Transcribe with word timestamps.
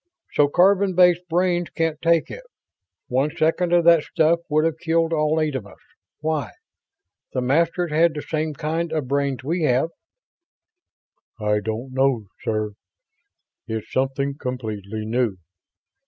"So 0.33 0.47
carbon 0.47 0.95
based 0.95 1.27
brains 1.29 1.69
can't 1.69 2.01
take 2.01 2.31
it. 2.31 2.41
One 3.07 3.29
second 3.37 3.71
of 3.71 3.83
that 3.83 4.01
stuff 4.01 4.39
would 4.49 4.65
have 4.65 4.79
killed 4.79 5.13
all 5.13 5.39
eight 5.39 5.53
of 5.53 5.67
us. 5.67 5.77
Why? 6.21 6.53
The 7.33 7.41
Masters 7.41 7.91
had 7.91 8.15
the 8.15 8.23
same 8.23 8.55
kind 8.55 8.91
of 8.91 9.07
brains 9.07 9.43
we 9.43 9.61
have." 9.65 9.89
"I 11.39 11.59
don't 11.59 11.93
know, 11.93 12.25
sir. 12.41 12.71
It's 13.67 13.91
something 13.91 14.39
completely 14.39 15.05
new. 15.05 15.37